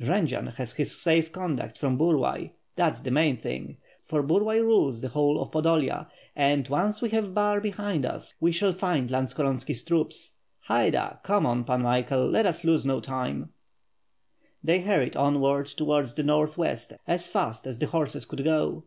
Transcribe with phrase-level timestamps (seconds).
[0.00, 5.00] Jendzian has his safe conduct from Burlay, that's the main thing, for Bur lay rules
[5.00, 9.82] the whole of Podolia, and once we have Bar behind us, we shall find Lantskorontski's
[9.82, 10.30] troops.
[10.60, 11.18] Haida!
[11.24, 13.48] Come on Pan Michael, let us lose no time/'
[14.62, 18.84] They hurried onward towards the northwest as fast as the horses could go.